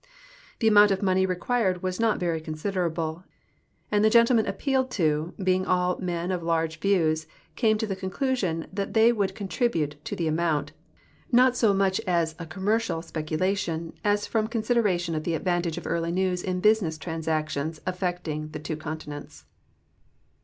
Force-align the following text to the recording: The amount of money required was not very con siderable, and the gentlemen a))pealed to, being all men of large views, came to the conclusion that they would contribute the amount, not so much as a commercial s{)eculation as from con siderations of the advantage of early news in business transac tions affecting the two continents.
The 0.57 0.67
amount 0.67 0.89
of 0.89 1.03
money 1.03 1.27
required 1.27 1.83
was 1.83 1.99
not 1.99 2.19
very 2.19 2.41
con 2.41 2.55
siderable, 2.55 3.23
and 3.91 4.03
the 4.03 4.09
gentlemen 4.09 4.47
a))pealed 4.47 4.89
to, 4.97 5.35
being 5.43 5.63
all 5.67 5.99
men 5.99 6.31
of 6.31 6.41
large 6.41 6.79
views, 6.79 7.27
came 7.55 7.77
to 7.77 7.85
the 7.85 7.95
conclusion 7.95 8.65
that 8.73 8.95
they 8.95 9.11
would 9.13 9.35
contribute 9.35 9.97
the 10.03 10.27
amount, 10.27 10.71
not 11.31 11.55
so 11.55 11.71
much 11.71 11.99
as 12.07 12.33
a 12.39 12.47
commercial 12.47 13.01
s{)eculation 13.01 13.93
as 14.03 14.25
from 14.25 14.47
con 14.47 14.63
siderations 14.63 15.15
of 15.17 15.23
the 15.23 15.35
advantage 15.35 15.77
of 15.77 15.85
early 15.85 16.11
news 16.11 16.41
in 16.41 16.61
business 16.61 16.97
transac 16.97 17.49
tions 17.49 17.79
affecting 17.85 18.49
the 18.53 18.59
two 18.59 18.77
continents. 18.77 19.45